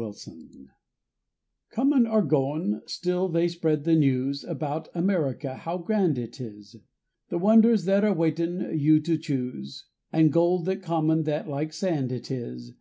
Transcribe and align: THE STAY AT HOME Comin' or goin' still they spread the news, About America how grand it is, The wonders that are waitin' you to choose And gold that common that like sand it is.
THE 0.00 0.12
STAY 0.12 0.30
AT 0.30 0.36
HOME 0.54 0.70
Comin' 1.70 2.06
or 2.06 2.22
goin' 2.22 2.82
still 2.86 3.28
they 3.28 3.48
spread 3.48 3.82
the 3.82 3.96
news, 3.96 4.44
About 4.44 4.88
America 4.94 5.56
how 5.56 5.78
grand 5.78 6.16
it 6.16 6.40
is, 6.40 6.76
The 7.30 7.38
wonders 7.38 7.84
that 7.86 8.04
are 8.04 8.14
waitin' 8.14 8.78
you 8.78 9.00
to 9.00 9.18
choose 9.18 9.86
And 10.12 10.32
gold 10.32 10.66
that 10.66 10.82
common 10.82 11.24
that 11.24 11.48
like 11.48 11.72
sand 11.72 12.12
it 12.12 12.30
is. 12.30 12.74